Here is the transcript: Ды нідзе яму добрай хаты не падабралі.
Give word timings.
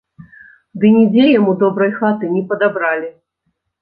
Ды 0.83 0.89
нідзе 0.95 1.25
яму 1.39 1.53
добрай 1.65 1.91
хаты 1.99 2.33
не 2.39 2.43
падабралі. 2.55 3.09